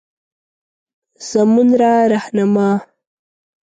زمونره 1.29 1.91
رهنما 2.11 2.69